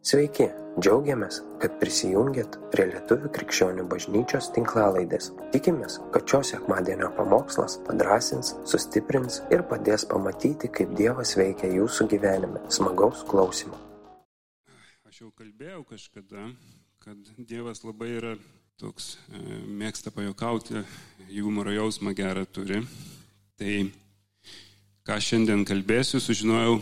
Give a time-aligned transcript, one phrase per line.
[0.00, 0.46] Sveiki,
[0.80, 5.26] džiaugiamės, kad prisijungiat prie Lietuvių krikščionių bažnyčios tinklalaidės.
[5.52, 12.62] Tikimės, kad šios sekmadienio pamokslas padrasins, sustiprins ir padės pamatyti, kaip Dievas veikia jūsų gyvenime.
[12.72, 13.76] Smagaus klausimų.
[15.04, 16.46] Aš jau kalbėjau kažkada,
[17.04, 18.30] kad Dievas labai yra
[18.80, 20.80] toks, e, mėgsta pajokauti,
[21.34, 22.80] humoro jausmą gerą turi.
[23.60, 23.76] Tai
[25.04, 26.80] ką šiandien kalbėsiu, sužinojau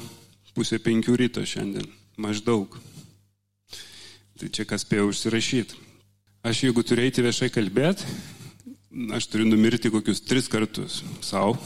[0.54, 1.90] pusė penkių ryto šiandien.
[2.14, 2.78] Maždaug.
[4.38, 5.78] Tai čia kas spėjau užsirašyti.
[6.46, 8.06] Aš jeigu turiu eiti viešai kalbėti,
[9.16, 11.56] aš turiu numirti kokius tris kartus savo.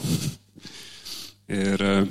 [1.53, 2.07] Ir uh,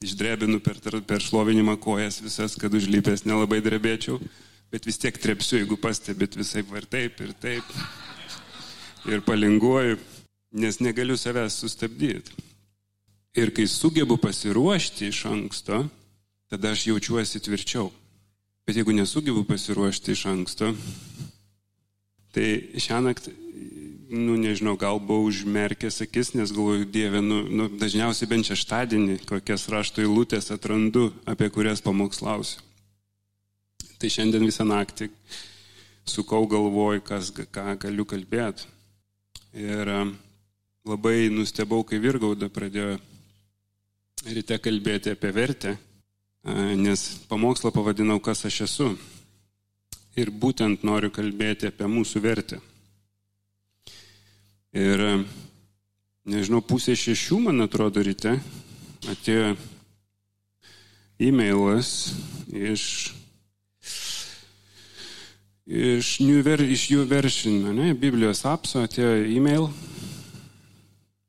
[0.00, 4.16] išdrebinu per, per šlovinimą kojas visas, kad užlypęs nelabai drebėčiau.
[4.72, 7.76] Bet vis tiek trepsiu, jeigu pastebėt visai ir taip, ir taip.
[9.08, 10.00] Ir palinguoju,
[10.56, 12.32] nes negaliu savęs sustabdyti.
[13.36, 15.84] Ir kai sugebu pasiruošti iš anksto,
[16.48, 17.92] tada aš jaučiuosi tvirčiau.
[18.68, 20.66] Bet jeigu nesugebu pasiruošti iš anksto,
[22.36, 23.30] tai šią naktį,
[24.12, 29.64] nu nežinau, gal buvau užmerkęs akis, nes galvoju, Dieve, nu, nu dažniausiai bent šeštadienį kokias
[29.72, 32.60] rašto eilutės atrandu, apie kurias pamokslausiu.
[33.96, 35.08] Tai šiandien visą naktį
[36.04, 38.68] sukau galvoj, kas, ką galiu kalbėti.
[39.56, 39.96] Ir
[40.84, 42.98] labai nustebau, kai Virgauda pradėjo
[44.28, 45.78] ryte kalbėti apie vertę
[46.76, 48.88] nes pamokslą pavadinau Kas aš esu.
[50.18, 52.58] Ir būtent noriu kalbėti apie mūsų vertę.
[54.74, 55.02] Ir
[56.28, 58.34] nežinau, pusė šešių, man atrodo, ryte
[59.08, 59.54] atėjo
[61.18, 62.14] e-mailas
[62.52, 62.84] iš,
[65.66, 69.68] iš, Ver, iš jų veršino, ne, Biblijos apso atėjo e-mail.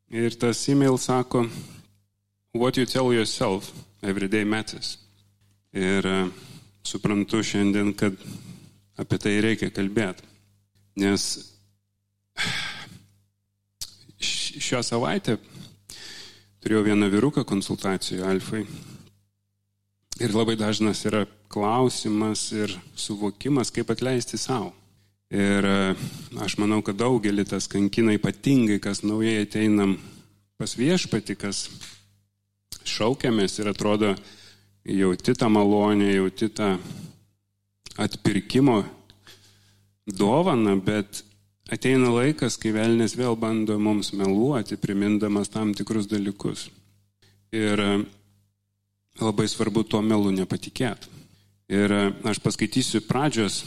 [0.09, 1.45] Ir tas e-mail sako,
[2.53, 4.97] what you tell yourself everyday matters.
[5.77, 6.17] Ir e,
[6.81, 8.15] suprantu šiandien, kad
[8.97, 10.25] apie tai reikia kalbėti.
[10.99, 11.25] Nes
[14.19, 15.37] šią savaitę
[16.59, 18.65] turėjau vieną vyruką konsultacijų Alfai.
[20.19, 24.73] Ir labai dažnas yra klausimas ir suvokimas, kaip atleisti savo.
[25.29, 25.93] Ir e,
[26.41, 29.95] aš manau, kad daugelį tas kankina ypatingai, kas naujai ateinam
[30.57, 31.67] pas viešpati, kas
[32.89, 34.15] šaukiamės ir atrodo,
[34.89, 36.77] jauti tą malonę, jauti tą
[37.97, 38.83] atpirkimo
[40.07, 41.23] dovaną, bet
[41.69, 46.69] ateina laikas, kai velnės vėl bando mums meluoti, primindamas tam tikrus dalykus.
[47.53, 47.91] Ir e,
[49.21, 51.11] labai svarbu tuo melu nepatikėti.
[51.69, 53.61] Ir e, aš paskaitysiu pradžios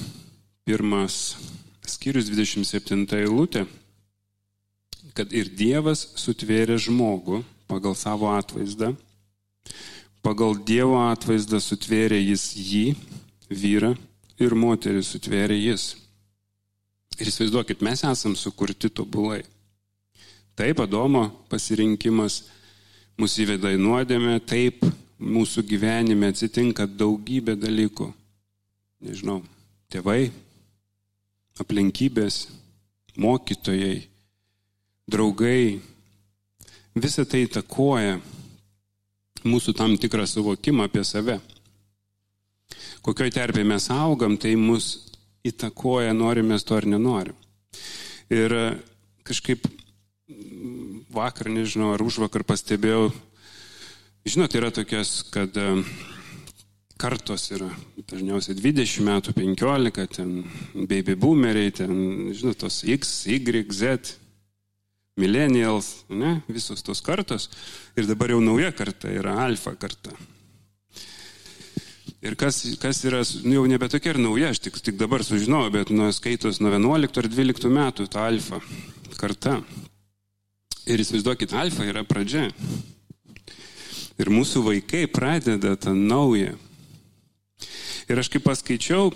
[0.67, 1.37] pirmas
[1.87, 3.67] skyrius 27 eilutė,
[5.15, 8.95] kad ir Dievas sutvėrė žmogų pagal savo atvaizdą
[10.23, 12.85] Pagal Dievo atvaizdą sutvėrė jis jį,
[13.51, 13.97] vyrą,
[14.39, 15.97] ir moterį sutvėrė jis.
[17.19, 19.43] Ir įsivaizduokit, mes esam sukurti tobulai.
[20.59, 22.43] Taip, Adomo pasirinkimas
[23.21, 24.85] mūsų įveda į nuodėmę, taip,
[25.19, 28.09] mūsų gyvenime atsitinka daugybė dalykų.
[29.03, 29.41] Nežinau,
[29.91, 30.31] tėvai,
[31.63, 32.45] aplinkybės,
[33.19, 34.05] mokytojai,
[35.11, 35.81] draugai,
[36.95, 38.21] visa tai įtakoja
[39.49, 41.39] mūsų tam tikrą suvokimą apie save.
[43.03, 45.13] Kokioj terpėje mes augam, tai mus
[45.47, 47.37] įtakoja, norim mes to ar nenorim.
[48.33, 48.67] Ir e,
[49.27, 49.67] kažkaip
[51.13, 53.11] vakar, nežinau, ar už vakar pastebėjau,
[54.25, 55.83] žinot, yra tokias, kad e,
[57.03, 57.69] kartos yra
[58.09, 60.35] dažniausiai 20 metų, 15, ten
[60.89, 61.95] baby boomeriai, ten,
[62.37, 64.15] žinot, tos X, Y, Z,
[65.21, 67.51] millennials, ne, visos tos kartos.
[67.97, 70.15] Ir dabar jau nauja karta yra alfa karta.
[72.23, 75.73] Ir kas, kas yra, nu, jau nebe tokia ir nauja, aš tik, tik dabar sužinojau,
[75.75, 78.61] bet nuo skaitos nuo 11 ar 12 metų ta alfa
[79.19, 79.59] karta.
[80.87, 82.49] Ir įsivaizduokit, alfa yra pradžia.
[84.23, 86.55] Ir mūsų vaikai pradeda tą naują.
[88.11, 89.11] Ir aš kaip paskaičiau,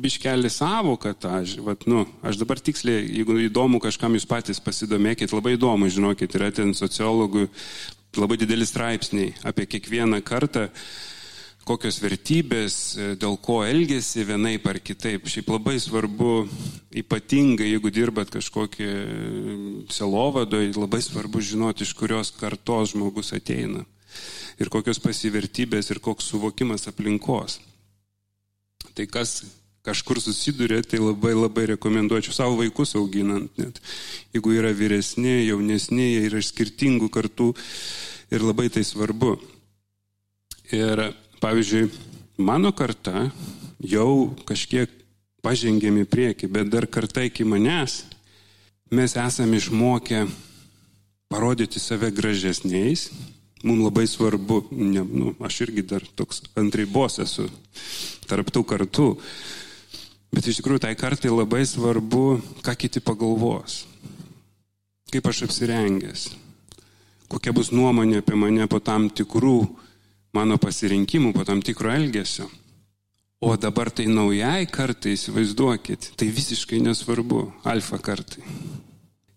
[0.00, 5.54] biškelį savoką tą, vat, nu, aš dabar tiksliai, jeigu įdomu kažkam jūs patys pasidomėkit, labai
[5.58, 7.48] įdomu, žinokit, yra ten sociologų
[8.18, 10.68] labai dideli straipsniai apie kiekvieną kartą,
[11.64, 12.74] kokios vertybės,
[13.20, 15.24] dėl ko elgesi vienaip ar kitaip.
[15.32, 16.44] Šiaip labai svarbu,
[17.00, 18.88] ypatingai jeigu dirbat kažkokį
[19.94, 23.86] selovadoj, labai svarbu žinoti, iš kurios kartos žmogus ateina.
[24.60, 27.58] Ir kokios pasivertybės ir koks suvokimas aplinkos.
[28.94, 29.40] Tai kas
[29.84, 33.80] kažkur susiduria, tai labai labai rekomenduočiau savo vaikus auginant net.
[34.32, 37.50] Jeigu yra vyresni, jaunesni, jie yra iš skirtingų kartų
[38.32, 39.36] ir labai tai svarbu.
[40.72, 41.04] Ir
[41.44, 41.90] pavyzdžiui,
[42.40, 43.28] mano karta
[43.84, 44.88] jau kažkiek
[45.44, 48.00] pažengėm į priekį, bet dar kartą iki manęs
[48.94, 50.24] mes esame išmokę
[51.28, 53.10] parodyti save gražesniais.
[53.64, 57.46] Mums labai svarbu, ne, nu, aš irgi dar toks ant ribos esu,
[58.28, 59.06] tarptų kartų,
[60.34, 63.84] bet iš tikrųjų tai kartai labai svarbu, ką kiti pagalvos,
[65.14, 66.26] kaip aš apsirengęs,
[67.30, 69.58] kokia bus nuomonė apie mane po tam tikrų
[70.34, 72.50] mano pasirinkimų, po tam tikro elgesio.
[73.44, 78.40] O dabar tai naujai kartai, įsivaizduokit, tai visiškai nesvarbu, alfa kartai.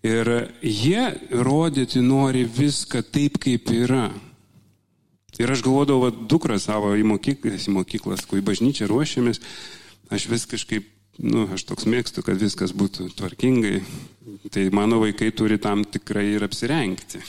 [0.08, 0.30] Ir
[0.64, 1.04] jie
[1.44, 4.08] rodyti nori viską taip, kaip yra.
[5.38, 9.42] Ir aš galvodavau, va, dukrą savo į mokyklas, į mokyklas, kai bažnyčią ruošiamės,
[10.14, 10.88] aš vis kažkaip,
[11.24, 13.82] nu, aš toks mėgstu, kad viskas būtų tvarkingai.
[14.54, 17.22] Tai mano vaikai turi tam tikrai ir apsirengti.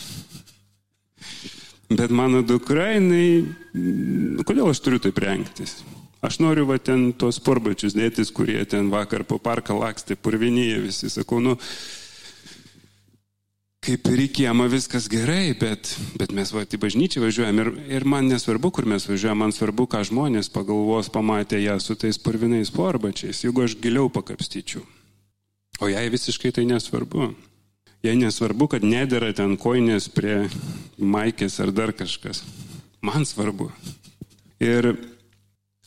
[1.88, 5.78] Bet mano dukra, jinai, nu, kodėl aš turiu taip rengtis?
[6.20, 11.10] Aš noriu va ten tos porbačius dėtis, kurie ten vakar po parką lakstė, purvinyje visi,
[11.12, 11.54] sakau, nu,
[13.88, 18.04] kaip ir į kiemą viskas gerai, bet, bet mes va į bažnyčią važiuojam ir, ir
[18.04, 22.68] man nesvarbu, kur mes važiuojam, man svarbu, ką žmonės pagalvos pamatę ją su tais purvinais
[22.74, 24.84] porbačiais, jeigu aš giliau pakapstyčiau.
[25.80, 27.30] O jai visiškai tai nesvarbu.
[28.04, 30.44] Jai nesvarbu, kad nedėra ten koinės prie
[31.00, 32.44] maikės ar dar kažkas.
[33.00, 33.70] Man svarbu.
[34.60, 34.92] Ir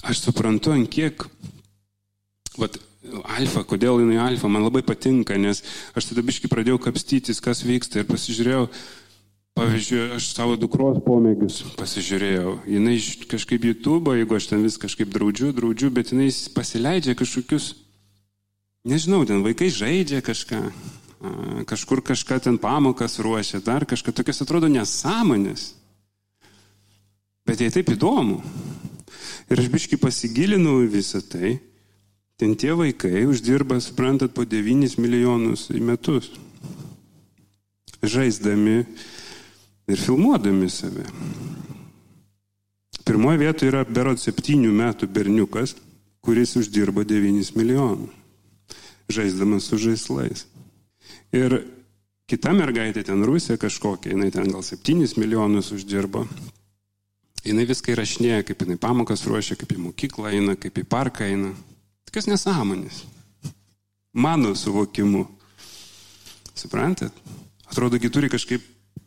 [0.01, 1.21] aš suprantu, ant kiek,
[2.57, 5.63] vat, alfa, kodėl jinai alfa, man labai patinka, nes
[5.97, 8.67] aš tada biškai pradėjau kapstytis, kas vyksta ir pasižiūrėjau,
[9.57, 12.59] pavyzdžiui, aš savo dukros pomėgius pasižiūrėjau.
[12.69, 12.97] Jinai
[13.31, 17.73] kažkaip YouTube, jeigu aš ten vis kažkaip draudžiu, draudžiu, bet jinai pasileidžia kažkokius,
[18.87, 20.65] nežinau, ten vaikai žaidžia kažką
[21.69, 25.75] kažkur kažką ten pamokas ruošia, dar kažką tokias atrodo nesąmonės.
[27.45, 28.41] Bet jai taip įdomu.
[29.51, 31.59] Ir aš biškai pasigilinau į visą tai.
[32.41, 36.31] Ten tie vaikai uždirba, suprantat, po 9 milijonus į metus.
[38.01, 38.79] Žaisdami
[39.85, 41.05] ir filmuodami save.
[43.05, 45.75] Pirmoje vietoje yra berot 7 metų berniukas,
[46.25, 48.09] kuris uždirba 9 milijonų.
[49.13, 50.47] Žaisdamas su žaislais.
[51.29, 51.59] Ir
[52.25, 56.25] kita mergaitė ten Rusija kažkokia, jinai ten gal 7 milijonus uždirbo.
[57.45, 61.53] Jinai viską įrašinėja, kaip jinai pamokas ruošia, kaip į mokyklą eina, kaip į parką eina.
[62.11, 63.05] Tokias nesąmonės.
[64.13, 65.27] Mano suvokimu.
[66.55, 67.15] Suprantat?
[67.71, 68.65] Atrodo, gi turi kažkaip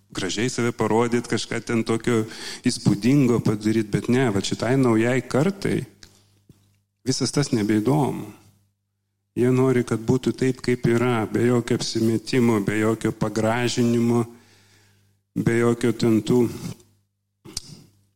[0.09, 2.23] gražiai save parodyti, kažką ten tokio
[2.65, 5.83] įspūdingo padaryti, bet ne, va šitai naujai kartai
[7.05, 8.25] visas tas nebeįdomu.
[9.37, 14.25] Jie nori, kad būtų taip, kaip yra, be jokio apsimetimo, be jokio pagražinimo,
[15.37, 16.47] be jokio ten tų,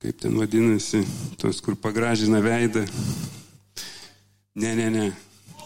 [0.00, 1.04] kaip ten vadinasi,
[1.36, 2.88] tos, kur pagražina veidą.
[4.54, 5.12] Ne, ne, ne.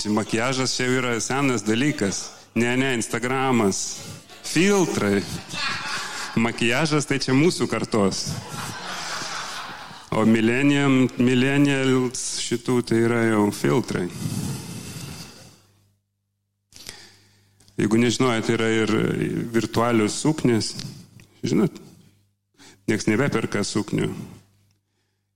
[0.00, 2.30] Čia makiažas čia yra senas dalykas.
[2.54, 3.98] Ne, ne, Instagramas.
[4.42, 5.22] Filtrai.
[6.36, 8.32] Makiažas tai čia mūsų kartos.
[10.12, 14.08] O millennials šitų tai yra jau filtrai.
[17.80, 18.92] Jeigu nežinojate, yra ir
[19.54, 20.74] virtualios suknės.
[21.42, 21.72] Žinot,
[22.90, 24.12] nieks nebeperka suknių.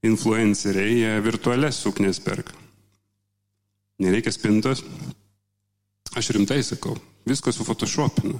[0.05, 2.53] Influenceriai, jie virtualias suknės perka.
[4.03, 4.83] Nereikia spintos.
[6.17, 6.95] Aš rimtai sakau,
[7.27, 8.39] viskas sufotoshopinu.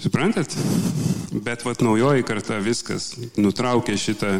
[0.00, 0.54] Suprantat?
[1.32, 4.32] Bet vat naujoji karta viskas nutraukė šitą,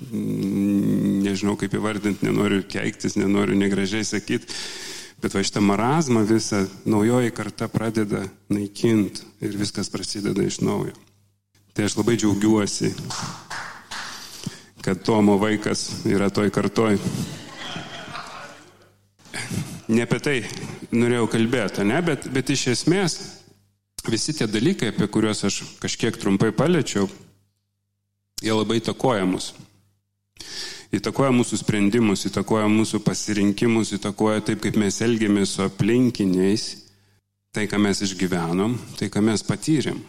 [0.00, 4.54] nežinau kaip įvardinti, nenoriu keiktis, nenoriu negražiai sakyti
[5.20, 10.94] Bet va šitą marazmą visą naujoji karta pradeda naikinti ir viskas prasideda iš naujo.
[11.76, 12.88] Tai aš labai džiaugiuosi,
[14.80, 16.96] kad Tomo vaikas yra toj kartoj.
[19.90, 20.36] Ne apie tai
[20.94, 23.16] norėjau kalbėti, ne, bet, bet iš esmės
[24.06, 27.08] visi tie dalykai, apie kuriuos aš kažkiek trumpai paliečiau,
[28.40, 29.50] jie labai takoja mus
[30.94, 36.66] įtakoja mūsų sprendimus, įtakoja mūsų pasirinkimus, įtakoja taip, kaip mes elgiamės su aplinkiniais,
[37.54, 40.00] tai, ką mes išgyvenom, tai, ką mes patyrėm.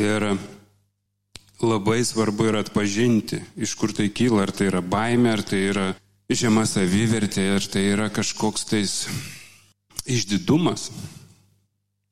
[0.00, 0.32] Ir
[1.62, 5.92] labai svarbu yra atpažinti, iš kur tai kyla, ar tai yra baime, ar tai yra
[6.32, 8.94] žema savivertė, ar tai yra kažkoks tais
[10.08, 10.90] išdidumas.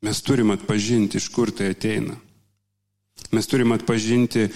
[0.02, 2.16] Mes turim atpažinti, iš kur tai ateina.
[3.32, 4.48] Mes turim atpažinti,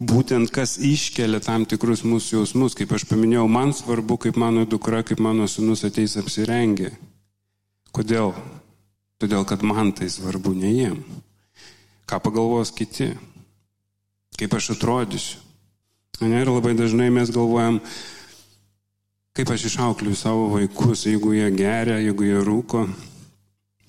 [0.00, 2.76] būtent kas iškelia tam tikrus mūsų jausmus.
[2.76, 6.90] Kaip aš paminėjau, man svarbu, kaip mano dukra, kaip mano sunus ateis apsirengę.
[7.94, 8.34] Kodėl?
[9.20, 10.98] Todėl, kad man tai svarbu, ne jiem.
[12.08, 13.12] Ką pagalvos kiti?
[14.40, 15.49] Kaip aš atrodysiu?
[16.20, 17.78] Ne, ir labai dažnai mes galvojam,
[19.32, 22.82] kaip aš išaukliu savo vaikus, jeigu jie geria, jeigu jie rūko,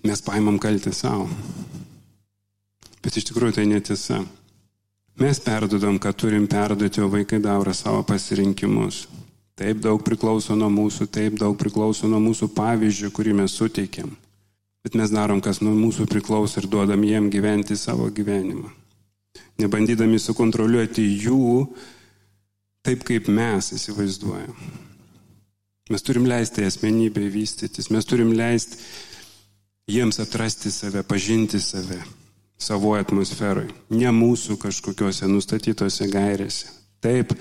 [0.07, 1.27] mes paimam kaltę savo.
[3.03, 4.21] Bet iš tikrųjų tai netiesa.
[5.19, 9.03] Mes perdodam, ką turim perduoti, o vaikai daro savo pasirinkimus.
[9.59, 14.15] Taip daug priklauso nuo mūsų, taip daug priklauso nuo mūsų pavyzdžių, kurį mes suteikėm.
[14.81, 18.71] Bet mes darom, kas nuo mūsų priklauso ir duodam jiem gyventi savo gyvenimą.
[19.61, 21.67] Nebandydami sukontroliuoti jų
[22.85, 24.55] taip, kaip mes įsivaizduojam.
[25.91, 28.79] Mes turim leisti asmenybę vystytis, mes turim leisti
[29.91, 31.99] jiems atrasti save, pažinti save
[32.61, 36.69] savoje atmosferoje, ne mūsų kažkokiuose nustatytose gairėse.
[37.01, 37.33] Taip,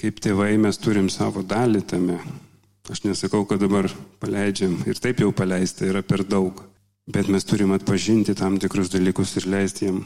[0.00, 2.18] kaip tėvai mes turim savo dalį tame.
[2.90, 3.88] Aš nesakau, kad dabar
[4.22, 6.60] paleidžiam ir taip jau paleista yra per daug,
[7.10, 10.02] bet mes turim atpažinti tam tikrus dalykus ir leisti jiem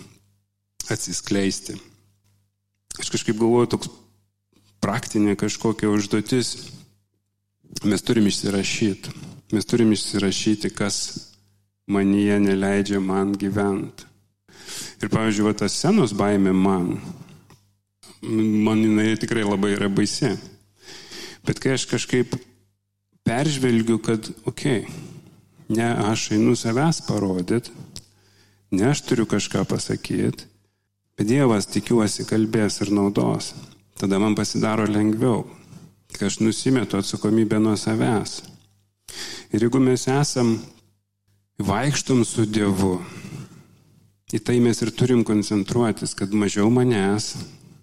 [0.93, 1.77] atsiskleisti.
[3.01, 3.91] Aš kažkaip galvoju, toks
[4.81, 6.55] praktinė kažkokia užduotis.
[7.87, 9.15] Mes turim išsirašyti.
[9.55, 10.97] Mes turim išsirašyti, kas
[11.91, 14.07] manyje neleidžia man gyventi.
[15.03, 16.93] Ir pavyzdžiui, va, tas senos baimė man,
[18.23, 20.35] man jinai tikrai labai yra baisi.
[21.47, 22.37] Bet kai aš kažkaip
[23.27, 25.09] peržvelgiu, kad, okei, okay,
[25.71, 27.71] ne aš einu savęs parodyt,
[28.75, 30.47] ne aš turiu kažką pasakyti,
[31.17, 33.53] bet Dievas tikiuosi kalbės ir naudos.
[34.00, 35.42] Tada man pasidaro lengviau,
[36.16, 38.38] kai aš nusimetu atsakomybę nuo savęs.
[39.52, 40.54] Ir jeigu mes esam
[41.61, 42.95] vaikštum su Dievu,
[44.33, 47.35] į tai mes ir turim koncentruotis, kad mažiau manęs,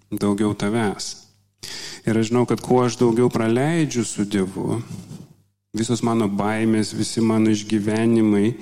[0.10, 1.12] daugiau tavęs.
[2.10, 4.80] Ir aš žinau, kad kuo aš daugiau praleidžiu su Dievu,
[5.78, 8.56] visos mano baimės, visi mano išgyvenimai,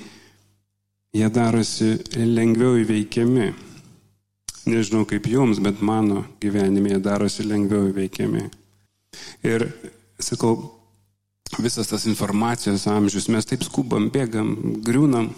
[1.15, 3.53] jie darosi lengviau įveikiami.
[4.65, 8.47] Nežinau kaip jums, bet mano gyvenime darosi lengviau įveikiami.
[9.45, 9.67] Ir
[10.17, 10.57] sakau,
[11.61, 14.55] visas tas informacijos amžius, mes taip skubam, bėgam,
[14.85, 15.29] griūnam,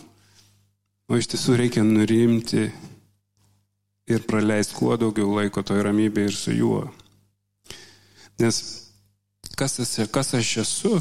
[1.07, 2.69] o iš tiesų reikia nurimti
[4.07, 6.85] ir praleisti kuo daugiau laiko toj ramybėje ir su juo.
[8.39, 8.61] Nes
[9.57, 10.93] kas, esi, kas aš esu,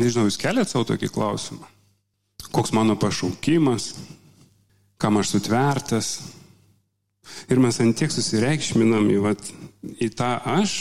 [0.00, 1.68] nežinau, jūs keliat savo tokį klausimą.
[2.54, 3.94] Koks mano pašaukimas,
[5.00, 6.10] kam aš sutvertas.
[7.52, 9.48] Ir mes ant tiek susireikšminam į, vat,
[10.00, 10.76] į tą aš,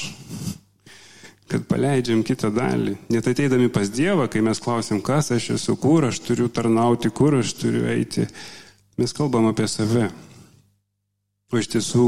[1.51, 2.95] kad paleidžiam kitą dalį.
[3.13, 7.37] Net ateidami pas Dievą, kai mes klausim, kas aš esu, kur aš turiu tarnauti, kur
[7.39, 8.25] aš turiu eiti,
[8.97, 10.07] mes kalbam apie save.
[11.53, 12.07] O iš tiesų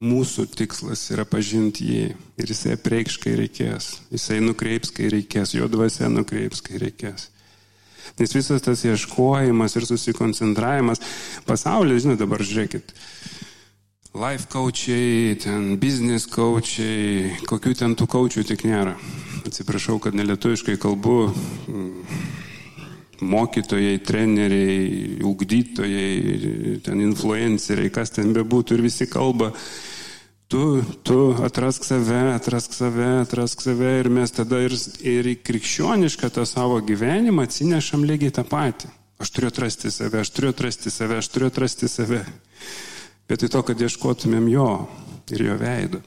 [0.00, 2.04] mūsų tikslas yra pažinti jį
[2.40, 3.90] ir jisai preikš, kai reikės.
[4.14, 7.28] Jisai nukreips, kai reikės, jo dvasia nukreips, kai reikės.
[8.18, 11.02] Nes visas tas ieškojimas ir susikoncentravimas,
[11.46, 12.94] pasaulyje, žinot, dabar žiūrėkit,
[14.14, 18.96] life coachai, ten business coachai, kokių ten tų coachų tik nėra.
[19.46, 21.30] Atsiprašau, kad nelietuviškai kalbu,
[23.20, 29.52] mokytojai, treneriai, ugdytojai, ten influenceriai, kas ten bebūtų ir visi kalba.
[30.50, 34.74] Tu, tu atrask save, atrask save, atrask save ir mes tada ir,
[35.06, 38.90] ir į krikščionišką tą savo gyvenimą atsinešam lygiai tą patį.
[39.22, 42.24] Aš turiu atrasti save, aš turiu atrasti save, aš turiu atrasti save.
[43.30, 44.70] Vietoj to, kad ieškotumėm jo
[45.30, 46.02] ir jo veido.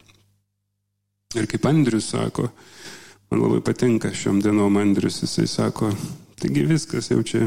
[1.34, 2.50] Ir kaip Andrius sako,
[3.32, 5.94] man labai patinka šiom dienom Andrius, jisai sako,
[6.44, 7.46] Taigi viskas jau čia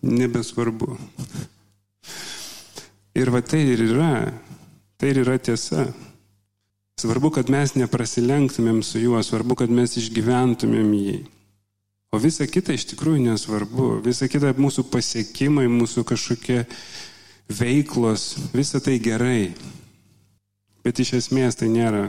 [0.00, 0.94] nebesvarbu.
[3.20, 4.30] Ir va tai ir yra,
[4.96, 5.90] tai ir yra tiesa.
[7.00, 11.18] Svarbu, kad mes neprasilenktumėm su juo, svarbu, kad mes išgyventumėm jį.
[12.16, 13.90] O visa kita iš tikrųjų nesvarbu.
[14.08, 16.62] Visa kita mūsų pasiekimai, mūsų kažkokie
[17.50, 19.52] veiklos, visa tai gerai.
[20.84, 22.08] Bet iš esmės tai nėra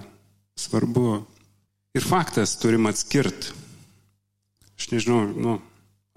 [0.60, 1.22] svarbu.
[1.98, 3.52] Ir faktas turim atskirti.
[4.80, 5.58] Aš nežinau, nu,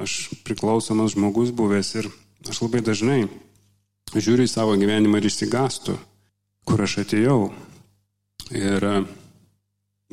[0.00, 2.09] aš priklausomas žmogus buvęs ir
[2.49, 3.25] aš labai dažnai
[4.14, 5.97] žiūriu į savo gyvenimą ir išsigastu,
[6.69, 7.38] kur aš atėjau.
[8.54, 8.95] Ir e,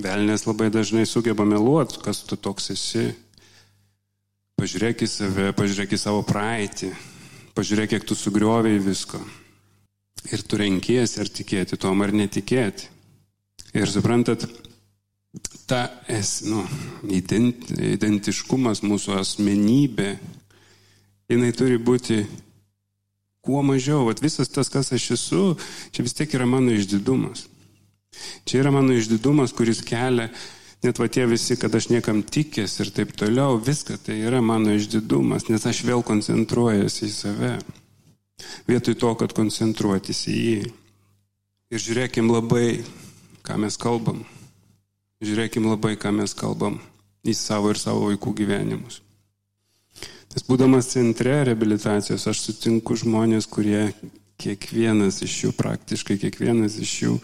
[0.01, 3.12] velnės labai dažnai sugeba meluoti, kas tu toks esi.
[4.62, 6.91] Pažiūrėk į save, pažiūrėk į savo praeitį,
[7.58, 9.22] pažiūrėk, kiek tu sugrioviai visko.
[10.31, 12.89] Ir tu renkiesi ar tikėti tuom ar netikėti.
[13.77, 14.46] Ir suprantat,
[15.65, 16.65] ta es, nu,
[17.08, 20.12] ident, identiškumas, mūsų asmenybė,
[21.31, 22.25] jinai turi būti
[23.41, 24.05] kuo mažiau.
[24.10, 25.43] Vat visas tas, kas aš esu,
[25.96, 27.48] čia vis tiek yra mano išdidumas.
[28.46, 30.27] Čia yra mano išdidumas, kuris kelia
[30.82, 34.74] net va tie visi, kad aš niekam tikės ir taip toliau, viską tai yra mano
[34.76, 37.54] išdidumas, nes aš vėl koncentruojasi į save.
[38.70, 40.72] Vietoj to, kad koncentruotis į jį.
[41.72, 42.82] Ir žiūrėkim labai
[43.46, 44.24] ką mes kalbam.
[45.22, 46.80] Žiūrėkim labai, ką mes kalbam
[47.22, 49.02] į savo ir savo vaikų gyvenimus.
[50.32, 53.92] Nes būdamas centre rehabilitacijos, aš sutinku žmonės, kurie
[54.42, 57.18] kiekvienas iš jų, praktiškai kiekvienas iš jų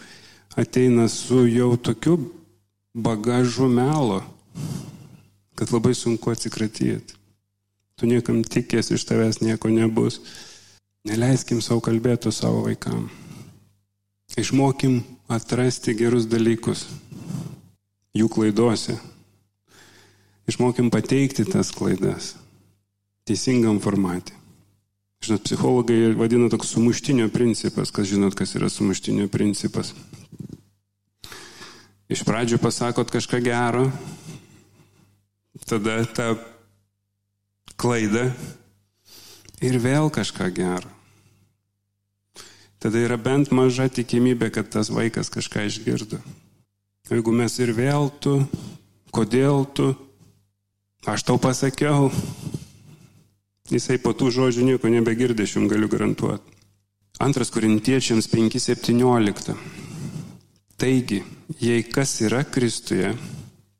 [0.58, 2.18] ateina su jau tokiu
[2.98, 4.22] bagažu melo,
[5.54, 7.14] kad labai sunku atsikratyti.
[7.98, 10.20] Tu niekam tikės, iš tavęs nieko nebus.
[11.06, 13.08] Neleiskim savo kalbėti savo vaikam.
[14.38, 15.00] Išmokim
[15.30, 16.84] atrasti gerus dalykus
[18.18, 18.98] jų klaidose.
[20.48, 22.34] Išmokim pateikti tas klaidas
[23.28, 24.34] teisingam formatui.
[25.24, 29.90] Žinot, psichologai vadina toks sumuštinio principas, kas žinot, kas yra sumuštinio principas.
[32.08, 33.88] Iš pradžių pasakot kažką gero,
[35.68, 36.28] tada tą
[37.76, 38.30] klaidą
[39.60, 40.88] ir vėl kažką gero.
[42.78, 46.20] Tada yra bent maža tikimybė, kad tas vaikas kažką išgirdo.
[47.10, 48.38] Jeigu mes ir vėl tu,
[49.12, 49.90] kodėl tu,
[51.04, 52.08] aš tau pasakiau,
[53.68, 56.56] jisai po tų žodžių nieko nebegirdė, aš jums galiu garantuoti.
[57.18, 59.87] Antras korintiečiams 5.17.
[60.78, 61.24] Taigi,
[61.58, 63.08] jei kas yra Kristuje,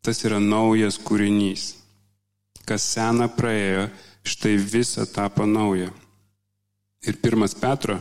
[0.03, 1.69] tas yra naujas kūrinys.
[2.67, 3.85] Kas sena praėjo,
[4.27, 5.93] štai visa tapo nauja.
[7.07, 8.01] Ir pirmas Petro,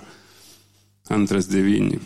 [1.14, 2.00] antras devyni.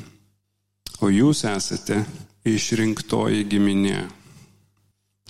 [0.99, 2.01] O jūs esate
[2.43, 4.03] išrinktoji giminė,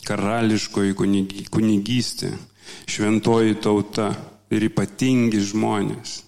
[0.09, 0.97] karališkoji
[1.53, 2.33] kunigystė,
[2.89, 4.09] šventoji tauta
[4.49, 6.23] ir ypatingi žmonės,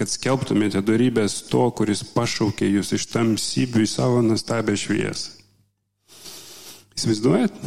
[0.00, 5.34] kad skelbtumėte darybės to, kuris pašaukė jūs iš tamsybių į savo nustabę šviesą.
[6.96, 7.58] Įsivaizduojat,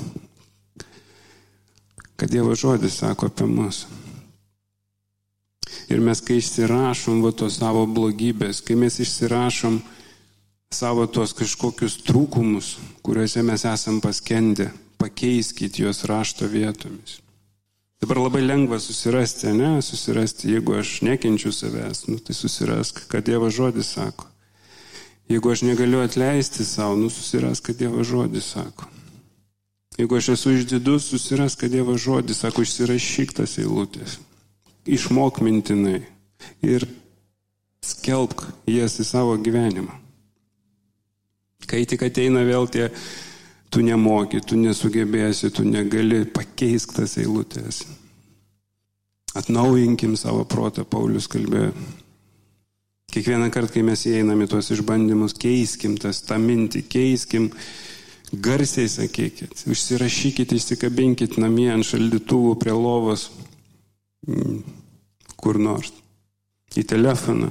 [2.17, 3.83] kad Dievo žodis sako apie mus.
[5.93, 9.81] Ir mes, kai išsirašom va tos savo blogybės, kai mes išsirašom
[10.73, 12.75] savo tuos kažkokius trūkumus,
[13.05, 17.22] kuriuose mes esam paskendę, pakeiskit juos rašto vietomis.
[18.03, 23.47] Dabar labai lengva susirasti, ne, susirasti, jeigu aš nekenčiu savęs, nu, tai susirask, kad Dievo
[23.47, 24.27] žodis sako.
[25.32, 28.89] Jeigu aš negaliu atleisti savo, nu susirask, kad Dievo žodis sako.
[29.95, 34.17] Jeigu aš esu išdidus, susirask, kad Dievo žodis sako, išsirašyk tas eilutės.
[34.84, 36.01] Išmok mintinai
[36.60, 36.84] ir
[37.88, 39.95] skelbk jas į savo gyvenimą.
[41.71, 42.91] Kai tik ateina vėl tie,
[43.73, 47.81] tu nemoki, tu nesugebėsi, tu negali pakeisk tas eilutės.
[49.33, 51.71] Atnaujinkim savo protą, Paulius kalbėjo.
[53.13, 57.49] Kiekvieną kartą, kai mes įeiname tuos išbandymus, keiskim tas tą mintį, keiskim,
[58.33, 63.27] garsiai sakykit, užsirašykit, įsikabinkit namie ant šaldytuvų prie lovos,
[64.29, 64.62] mm,
[65.38, 65.93] kur nors,
[66.77, 67.49] į telefoną,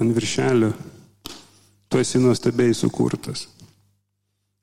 [0.00, 0.72] ant viršelio
[1.88, 3.46] tu esi nuostabiai sukurtas.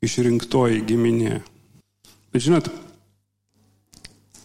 [0.02, 1.42] Išrinktoji giminė.
[2.34, 2.72] Bet žinot,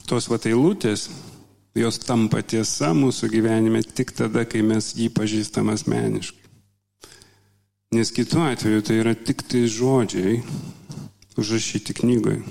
[0.05, 1.07] tos vatailutės,
[1.77, 6.45] jos tampa tiesa mūsų gyvenime tik tada, kai mes jį pažįstam asmeniškai.
[7.97, 10.41] Nes kitu atveju tai yra tik tai žodžiai
[11.41, 12.43] užrašyti knygoje.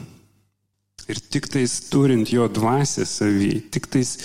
[1.06, 4.16] Ir tik tais turint jo dvasę savį, tik tais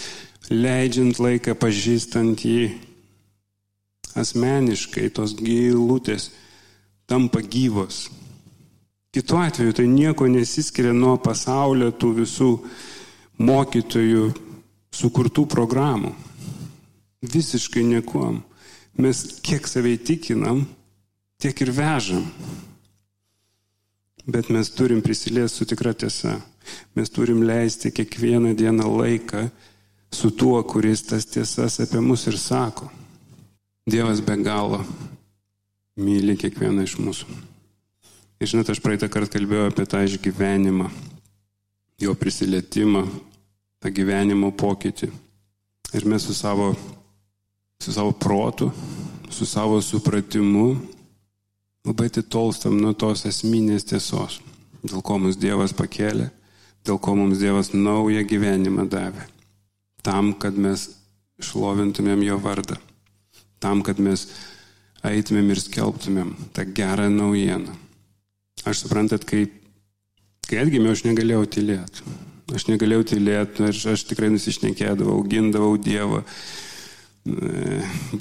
[0.49, 2.71] leidžiant laiką pažįstant jį,
[4.17, 6.31] asmeniškai tos gilutės
[7.11, 8.07] tampa gyvos.
[9.11, 12.51] Kitu atveju tai nieko nesiskiria nuo pasaulio tų visų
[13.43, 14.29] mokytojų
[14.95, 16.13] sukurtų programų.
[17.21, 18.39] Visiškai niekuom.
[19.03, 20.63] Mes kiek savai tikinam,
[21.43, 22.23] tiek ir vežam.
[24.31, 26.39] Bet mes turim prisiliesti su tikra tiesa.
[26.95, 29.49] Mes turim leisti kiekvieną dieną laiką
[30.15, 32.91] su tuo, kuris tas tiesas apie mus ir sako.
[33.91, 34.85] Dievas be galo
[35.99, 37.50] myli kiekvieną iš mūsų.
[38.41, 40.89] Ir žinot, aš praeitą kartą kalbėjau apie tą išgyvenimą,
[42.01, 43.05] jo prisilietimą,
[43.81, 45.11] tą gyvenimo pokytį.
[45.97, 46.71] Ir mes su savo,
[47.83, 48.71] su savo protu,
[49.31, 50.69] su savo supratimu
[51.87, 54.39] labai atitolstam nuo tos esminės tiesos,
[54.85, 56.31] dėl ko mums Dievas pakėlė,
[56.87, 59.27] dėl ko mums Dievas naują gyvenimą davė.
[60.05, 60.89] Tam, kad mes
[61.45, 62.81] šlovintumėm jo vardą
[63.61, 64.27] tam, kad mes
[65.07, 67.77] eitumėm ir skelbtumėm tą gerą naujieną.
[68.65, 69.47] Aš suprantat, kai,
[70.49, 72.05] kai atgimiau, aš negalėjau tylėti.
[72.55, 76.25] Aš negalėjau tylėti, aš, aš tikrai nusišnekėdavau, gindavau Dievą,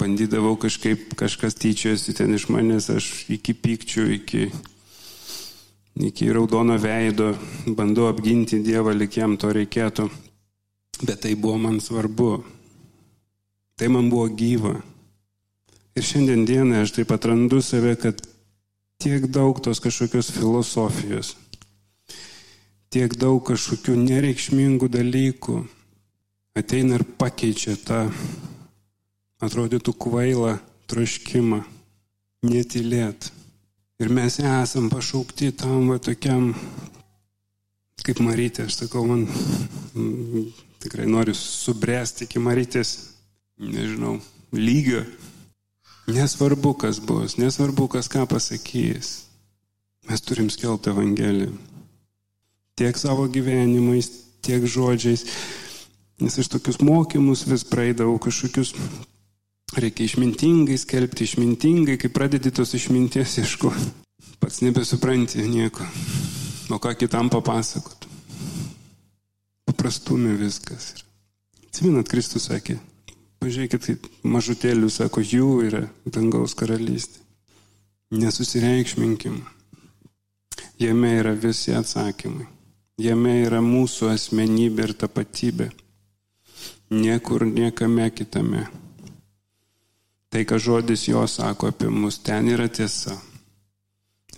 [0.00, 4.46] bandydavau kažkaip, kažkas tyčiojasi ten iš manęs, aš iki pykčių, iki,
[6.08, 7.32] iki raudono veido
[7.66, 10.08] bandau apginti Dievą, likiam to reikėtų.
[11.02, 12.32] Bet tai buvo man svarbu.
[13.80, 14.76] Tai man buvo gyva.
[15.96, 18.20] Ir šiandien dieną aš taip atrandu save, kad
[19.00, 21.34] tiek daug tos kažkokios filosofijos,
[22.92, 25.60] tiek daug kažkokių nereikšmingų dalykų
[26.58, 28.00] ateina ir pakeičia tą,
[29.40, 30.58] atrodytų kvailą
[30.90, 31.62] troškimą,
[32.44, 33.30] netilėt.
[34.00, 36.50] Ir mes esam pašaukti tam va tokiam,
[38.04, 39.26] kaip Marytė, aš sakau, man
[40.80, 42.94] tikrai noriu subręsti iki Marytės,
[43.60, 44.18] nežinau,
[44.56, 45.04] lygio.
[46.10, 49.12] Nesvarbu, kas bus, nesvarbu, kas ką pasakys.
[50.08, 51.52] Mes turim skelbti Evangeliją.
[52.74, 54.08] Tiek savo gyvenimais,
[54.42, 55.26] tiek žodžiais.
[56.20, 58.74] Nes aš tokius mokymus vis praeidavau kažkokius
[59.70, 63.90] Reikia išmintingai skelbti, išmintingai, kai pradedi tos išminties ieškoti.
[64.42, 65.86] Pats nebesupranti nieko.
[66.74, 68.08] O ką kitam papasakot.
[69.70, 71.04] Paprastumė viskas.
[71.68, 72.80] Atsiminat, Kristus sakė,
[73.40, 77.22] pažiūrėkit, kaip mažutėlių, sako, jų yra dangaus karalystė.
[78.10, 79.40] Nesusireikšminkim.
[80.80, 82.48] Jame yra visi atsakymai.
[83.00, 85.70] Jame yra mūsų asmenybė ir tapatybė.
[86.90, 88.66] Niekur, niekame kitame.
[90.30, 93.16] Tai, ką žodis jo sako apie mus, ten yra tiesa.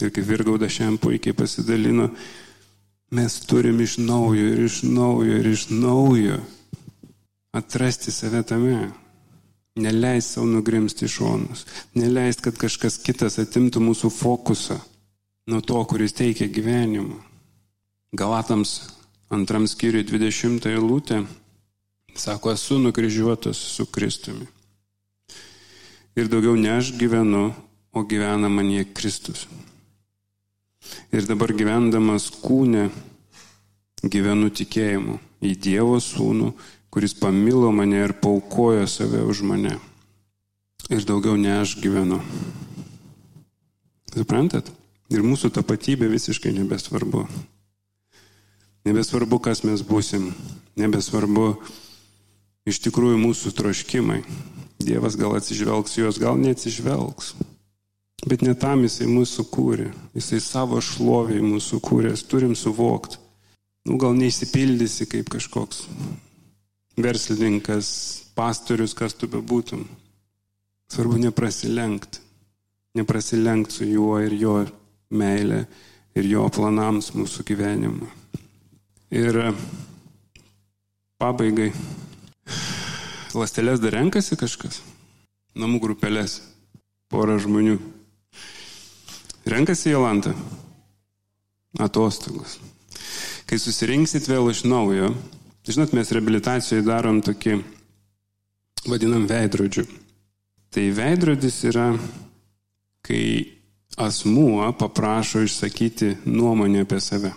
[0.01, 2.09] Ir kaip Virgauda šiandien puikiai pasidalino,
[3.13, 6.39] mes turim iš naujo ir iš naujo ir iš naujo
[7.53, 8.91] atrasti save tame.
[9.77, 11.65] Neleist savo nugrimsti šonus.
[11.97, 14.77] Neleist, kad kažkas kitas atimtų mūsų fokusą
[15.49, 17.17] nuo to, kuris teikia gyvenimą.
[18.13, 18.75] Galatams
[19.33, 21.23] antram skyriui 20 eilutė
[22.15, 24.47] sako, esu nukryžiuotas su Kristumi.
[26.17, 27.55] Ir daugiau ne aš gyvenu,
[27.93, 29.47] o gyvena manie Kristus.
[31.13, 32.91] Ir dabar gyvendamas kūne
[34.03, 36.53] gyvenu tikėjimu į Dievo sūnų,
[36.93, 39.79] kuris pamilo mane ir paukojo save už mane.
[40.93, 42.19] Ir daugiau ne aš gyvenu.
[44.13, 44.69] Suprantat?
[45.09, 47.23] Ir mūsų tapatybė visiškai nebesvarbu.
[48.85, 50.35] Nebesvarbu, kas mes būsim.
[50.77, 51.47] Nebesvarbu
[52.69, 54.21] iš tikrųjų mūsų troškimai.
[54.83, 57.33] Dievas gal atsižvelgs juos, gal neatsižvelgs.
[58.29, 59.89] Bet ne tam jisai mūsų kūrė.
[60.19, 62.13] Jisai savo šlovį mūsų kūrė.
[62.29, 63.17] Turim suvokti.
[63.89, 65.87] Nu, gal neįsipildysi kaip kažkoks
[66.97, 67.89] verslininkas,
[68.37, 69.87] pastorius, kas tu bebūtum.
[70.93, 72.21] Svarbu neprasilenkti.
[72.99, 74.59] Neprasilenkti su juo ir jo
[75.17, 75.65] meilė
[76.19, 78.11] ir jo planams mūsų gyvenimui.
[79.13, 79.39] Ir
[81.21, 81.71] pabaigai
[83.33, 84.83] Lastelės dar renkasi kažkas?
[85.57, 86.43] Namų grupelės.
[87.09, 87.79] Porą žmonių.
[89.49, 90.35] Renkasi Jolanta.
[91.81, 92.59] Atostogos.
[93.49, 95.15] Kai susirinksit vėl iš naujo,
[95.71, 97.61] žinot, mes reabilitacijoje darom tokį,
[98.89, 99.87] vadinam veidrodžiu.
[100.73, 101.93] Tai veidrodis yra,
[103.05, 103.23] kai
[104.01, 107.33] asmuo paprašo išsakyti nuomonę apie save.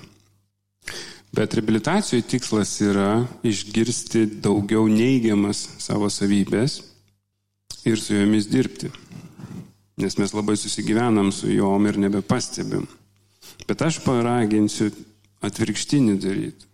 [1.35, 6.77] Bet reabilitacijų tikslas yra išgirsti daugiau neigiamas savo savybės
[7.83, 8.91] ir su jomis dirbti.
[9.99, 12.87] Nes mes labai susigyvenam su jom ir nebepastebim.
[13.67, 14.89] Bet aš paraginsiu
[15.43, 16.71] atvirkštinį daryti.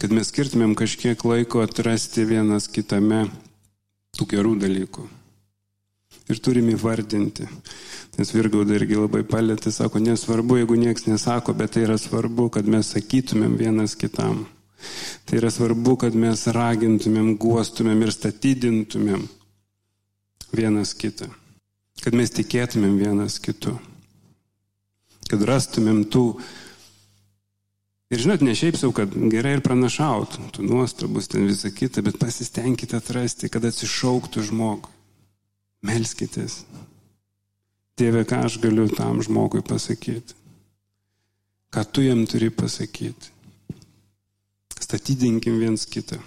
[0.00, 3.24] Kad mes skirtumėm kažkiek laiko atrasti vienas kitame
[4.14, 5.04] tų gerų dalykų.
[6.30, 7.46] Ir turim įvardinti.
[8.16, 12.68] Nes Virgauda irgi labai palėtė, sako, nesvarbu, jeigu niekas nesako, bet tai yra svarbu, kad
[12.70, 14.44] mes sakytumėm vienas kitam.
[15.24, 19.24] Tai yra svarbu, kad mes ragintumėm, guostumėm ir statydintumėm
[20.54, 21.30] vienas kitą.
[22.04, 23.76] Kad mes tikėtumėm vienas kitu.
[25.30, 26.26] Kad rastumėm tų.
[28.12, 32.20] Ir žinot, ne šiaip savo, kad gerai ir pranašaut, tu nuostabus ten visą kitą, bet
[32.20, 34.92] pasistengkite atrasti, kad atsišauktų žmogui.
[35.84, 36.62] Melskitės,
[37.94, 40.34] Dieve, ką aš galiu tam žmogui pasakyti?
[41.70, 43.30] Ką tu jam turi pasakyti?
[44.82, 46.18] Statydinkim viens kitą.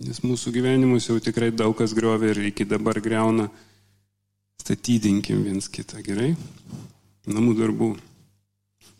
[0.00, 3.50] Nes mūsų gyvenimus jau tikrai daug kas griovė ir iki dabar greuna.
[4.64, 6.32] Statydinkim viens kitą, gerai?
[7.28, 7.90] Namų darbų.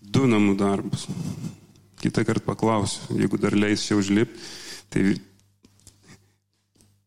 [0.05, 1.07] Du namų darbus.
[2.03, 4.41] Kitą kartą paklausiu, jeigu dar leis čia užlipti,
[4.93, 5.15] tai,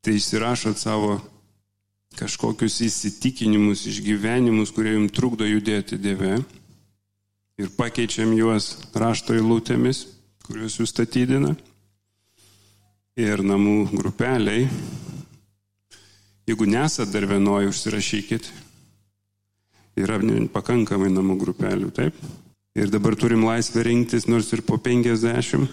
[0.01, 1.19] tai išsirašot savo
[2.17, 6.39] kažkokius įsitikinimus, išgyvenimus, kurie jums trukdo judėti Dieve
[7.57, 10.05] ir pakeičiam juos rašto eilutėmis,
[10.45, 11.53] kuriuos jūs statydina.
[13.17, 14.67] Ir namų grupeliai,
[16.45, 18.51] jeigu nesat dar vienoje, užsirašykit.
[19.97, 20.19] Yra
[20.53, 22.19] pakankamai namų grupelių, taip?
[22.77, 25.65] Ir dabar turim laisvę rinktis, nors ir po 50,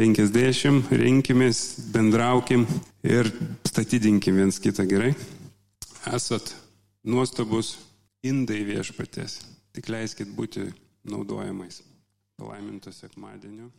[0.00, 2.64] 50, rinkimės, bendraukim
[3.04, 3.28] ir
[3.68, 5.12] statydinkim viens kitą gerai
[6.14, 6.54] esat
[7.06, 7.76] nuostabus
[8.26, 9.40] indai viešpatės.
[9.74, 10.68] Tik leiskit būti
[11.10, 11.82] naudojamais.
[12.38, 13.70] Palaiminto sekmadienio.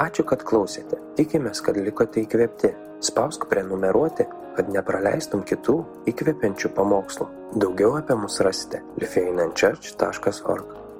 [0.00, 1.00] Ačiū, kad klausėte.
[1.18, 2.72] Tikimės, kad likote įkvėpti.
[3.04, 5.78] Spausk prenumeruoti, kad nepraleistum kitų
[6.12, 7.30] įkvepiančių pamokslų.
[7.60, 10.79] Daugiau apie mus rasite lifeinanchurch.org